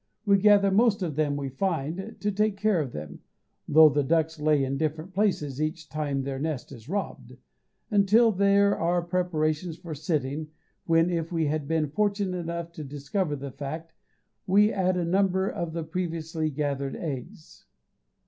[0.25, 3.19] We gather most of them we find, to take care of them
[3.67, 7.37] (though the ducks lay in different places each time their nest is robbed)
[7.91, 10.47] until there are preparations for sitting,
[10.87, 13.93] when, if we have been fortunate enough to discover the fact,
[14.47, 17.67] we add a number of the previously gathered eggs.